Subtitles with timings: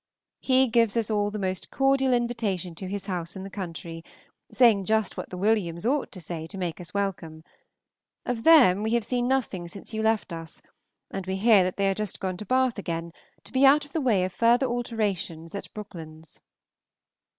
[0.39, 4.03] He gives us all the most cordial invitation to his house in the country,
[4.51, 7.43] saying just what the Williams ought to say to make us welcome.
[8.25, 10.59] Of them we have seen nothing since you left us,
[11.11, 13.11] and we hear that they are just gone to Bath again,
[13.43, 16.39] to be out of the way of further alterations at Brooklands.